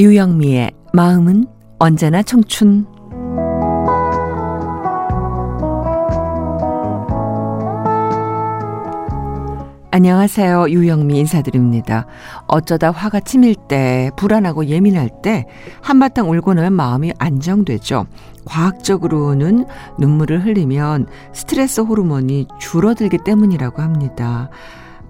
[0.00, 1.46] 유영미의 마음은
[1.78, 2.86] 언제나 청춘.
[9.90, 10.70] 안녕하세요.
[10.70, 12.06] 유영미 인사드립니다.
[12.46, 15.44] 어쩌다 화가 치밀 때, 불안하고 예민할 때,
[15.82, 18.06] 한바탕 울고 나면 마음이 안정되죠.
[18.46, 19.66] 과학적으로는
[19.98, 24.48] 눈물을 흘리면 스트레스 호르몬이 줄어들기 때문이라고 합니다.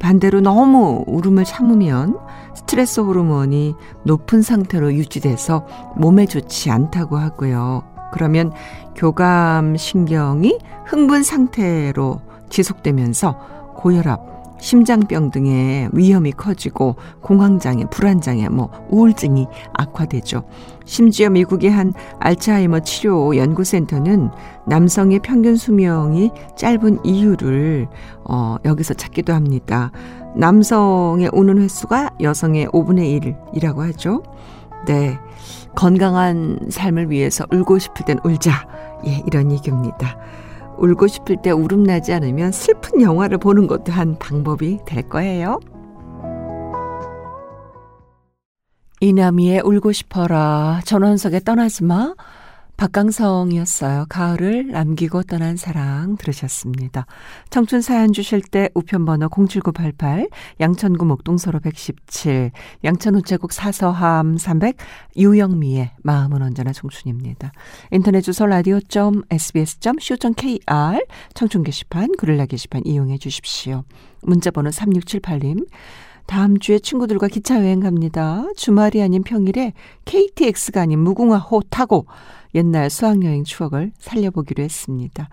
[0.01, 2.19] 반대로 너무 울음을 참으면
[2.55, 7.85] 스트레스 호르몬이 높은 상태로 유지돼서 몸에 좋지 않다고 하고요.
[8.13, 8.53] 그러면
[8.97, 13.39] 교감 신경이 흥분 상태로 지속되면서
[13.77, 20.45] 고혈압, 심장병 등의 위험이 커지고 공황장애, 불안장애, 뭐 우울증이 악화되죠.
[20.85, 24.31] 심지어 미국의 한 알츠하이머 치료 연구센터는
[24.67, 27.89] 남성의 평균 수명이 짧은 이유를
[28.25, 29.91] 어, 여기서 찾기도 합니다.
[30.37, 34.23] 남성의 우는 횟수가 여성의 5분의 1이라고 하죠.
[34.87, 35.19] 네.
[35.75, 38.67] 건강한 삶을 위해서 울고 싶을 땐 울자.
[39.07, 40.19] 예, 이런 얘기입니다.
[40.81, 45.61] 울고 싶을 때 울음 나지 않으면 슬픈 영화를 보는 것도 한 방법이 될 거예요.
[49.01, 50.81] 이남이의 울고 싶어라.
[50.85, 52.15] 전원석에 떠나지 마.
[52.81, 54.07] 박강성이었어요.
[54.09, 57.05] 가을을 남기고 떠난 사랑 들으셨습니다.
[57.51, 64.77] 청춘 사연 주실 때 우편번호 07988 양천구 목동서로 117 양천 우체국 사서함 300
[65.15, 67.53] 유영미의 마음은 언제나 청춘입니다.
[67.91, 69.05] 인터넷 주소 라디오.sbs.co.kr
[71.35, 73.85] 청춘 게시판 글을라 게시판 이용해 주십시오.
[74.23, 75.67] 문자번호 3678님
[76.31, 78.45] 다음 주에 친구들과 기차 여행 갑니다.
[78.55, 79.73] 주말이 아닌 평일에
[80.05, 82.07] KTX가 아닌 무궁화호 타고
[82.55, 85.29] 옛날 수학여행 추억을 살려보기로 했습니다.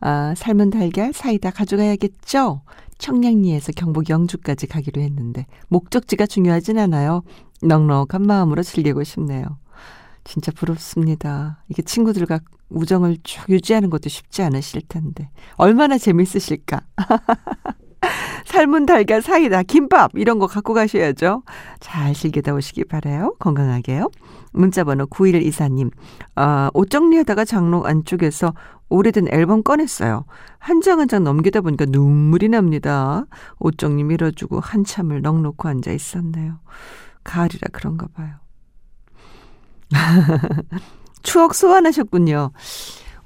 [0.00, 2.62] 아, 삶은 달걀 사이다 가져가야겠죠?
[2.96, 7.24] 청량리에서 경북 영주까지 가기로 했는데 목적지가 중요하진 않아요.
[7.60, 9.58] 넉넉한 마음으로 즐기고 싶네요.
[10.24, 11.62] 진짜 부럽습니다.
[11.68, 16.80] 이게 친구들과 우정을 쭉 유지하는 것도 쉽지 않으실 텐데 얼마나 재밌으실까?
[18.48, 21.42] 삶은 달걀 사이다 김밥 이런 거 갖고 가셔야죠.
[21.80, 23.34] 잘 즐기다 오시기 바래요.
[23.38, 24.08] 건강하게요.
[24.52, 25.90] 문자번호 9124님
[26.34, 28.54] 아, 옷 정리하다가 장롱 안쪽에서
[28.88, 30.24] 오래된 앨범 꺼냈어요.
[30.58, 33.26] 한 장 한장 넘기다 보니까 눈물이 납니다.
[33.58, 36.58] 옷 정리 밀어주고 한참을 넉놓고 앉아 있었네요.
[37.24, 38.30] 가을이라 그런가 봐요.
[41.22, 42.52] 추억 소환하셨군요.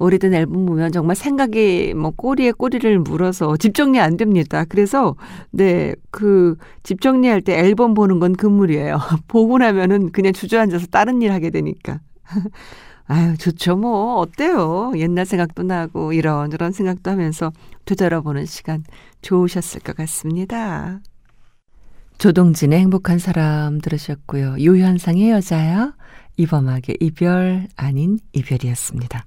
[0.02, 4.64] 오래된 앨범 보면 정말 생각이 뭐 꼬리에 꼬리를 물어서 집 정리 안 됩니다.
[4.68, 5.16] 그래서
[5.50, 8.98] 네, 그 집 정리할 때 앨범 보는 건 금물이에요.
[9.28, 12.00] 보고 나면은 그냥 주저앉아서 다른 일 하게 되니까.
[13.06, 14.16] 아유, 좋죠, 뭐.
[14.18, 14.92] 어때요?
[14.96, 17.52] 옛날 생각도 나고, 이런저런 생각도 하면서
[17.84, 18.84] 되돌아보는 시간
[19.22, 21.00] 좋으셨을 것 같습니다.
[22.18, 24.56] 조동진의 행복한 사람 들으셨고요.
[24.58, 25.94] 유현상의 여자야,
[26.36, 29.26] 이범학의 이별 아닌 이별이었습니다.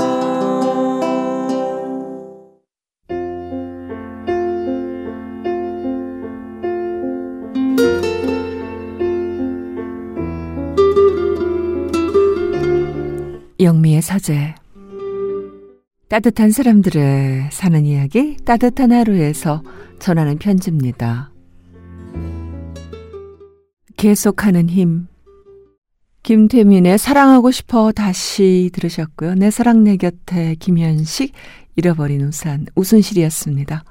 [14.01, 14.55] 서재
[16.09, 19.63] 따뜻한 사람들의 사는 이야기 따뜻한 하루에서
[19.99, 21.31] 전하는 편지입니다.
[23.95, 25.07] 계속하는 힘
[26.23, 29.35] 김태민의 사랑하고 싶어 다시 들으셨고요.
[29.35, 31.33] 내 사랑 내 곁에 김현식
[31.75, 33.83] 잃어버린 우산 우순실이었습니다.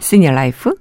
[0.00, 0.74] senior life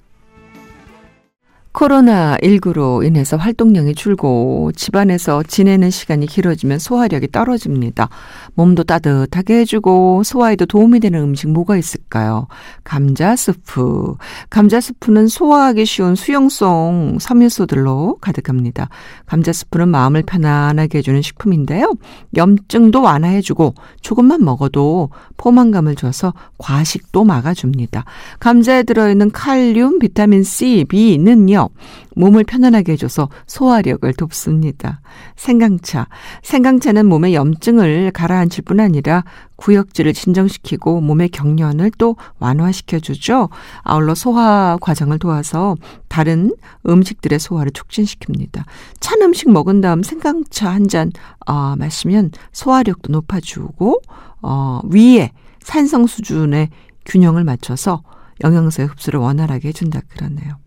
[1.78, 8.10] 코로나19로 인해서 활동량이 줄고 집안에서 지내는 시간이 길어지면 소화력이 떨어집니다.
[8.56, 12.48] 몸도 따뜻하게 해주고 소화에도 도움이 되는 음식 뭐가 있을까요?
[12.84, 14.16] 감자 스프.
[14.50, 18.90] 감자 스프는 소화하기 쉬운 수용성 섬유소들로 가득합니다.
[19.28, 21.94] 감자 스프는 마음을 편안하게 해주는 식품인데요.
[22.36, 28.06] 염증도 완화해주고 조금만 먹어도 포만감을 줘서 과식도 막아줍니다.
[28.40, 31.67] 감자에 들어있는 칼륨, 비타민 C, B는요.
[32.16, 35.02] 몸을 편안하게 해줘서 소화력을 돕습니다.
[35.36, 36.08] 생강차.
[36.44, 39.24] 생강차는 몸의 염증을 가라앉힐 뿐 아니라
[39.58, 43.50] 구역질을 진정시키고 몸의 경련을 또 완화시켜주죠.
[43.82, 45.76] 아울러 소화 과정을 도와서
[46.08, 46.56] 다른
[46.88, 48.64] 음식들의 소화를 촉진시킵니다.
[49.00, 51.12] 찬 음식 먹은 다음 생강차 한잔
[51.48, 54.02] 어, 마시면 소화력도 높아주고
[54.42, 56.70] 어, 위에 산성 수준의
[57.06, 58.04] 균형을 맞춰서
[58.44, 60.58] 영양소의 흡수를 원활하게 해준다 그러네요.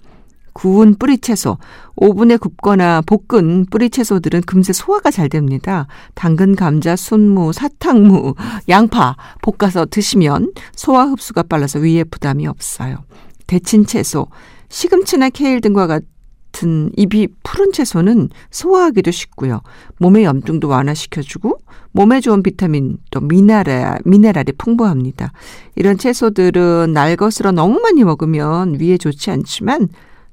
[0.53, 1.59] 구운 뿌리채소,
[1.97, 5.87] 오븐에 굽거나 볶은 뿌리채소들은 금세 소화가 잘 됩니다.
[6.15, 8.35] 당근, 감자, 순무, 사탕무,
[8.69, 13.05] 양파 볶아서 드시면 소화 흡수가 빨라서 위에 부담이 없어요.
[13.47, 14.27] 데친 채소,
[14.69, 19.61] 시금치나 케일 등과 같은 입이 푸른 채소는 소화하기도 쉽고요.
[19.99, 21.59] 몸의 염증도 완화시켜주고
[21.93, 25.33] 몸에 좋은 비타민 또 미네랄, 미네랄이 풍부합니다.
[25.75, 29.89] 이런 채소들은 날 것으로 너무 많이 먹으면 위에 좋지 않지만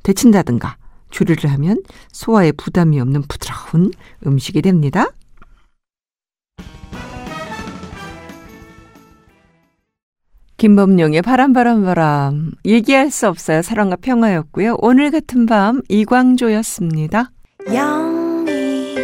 [0.07, 0.77] 데친다든가
[1.09, 1.81] 조리를 하면
[2.11, 3.91] 소화에 부담이 없는 부드러운
[4.25, 5.07] 음식이 됩니다.
[10.55, 13.61] 김범용의 바람바람 바람 얘기할 수 없어요.
[13.61, 14.77] 사랑과 평화였고요.
[14.79, 17.31] 오늘 같은 밤 이광조였습니다.
[17.71, 18.95] 영미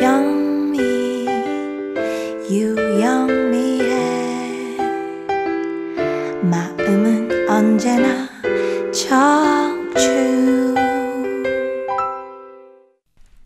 [0.00, 0.35] 영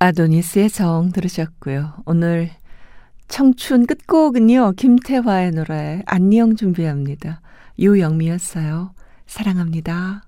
[0.00, 2.02] 아도니스의 정 들으셨고요.
[2.06, 2.50] 오늘
[3.29, 4.73] 청춘 끝곡은요.
[4.73, 7.43] 김태화의 노래 안녕 준비합니다.
[7.79, 8.94] 유영미였어요.
[9.26, 10.23] 사랑합니다.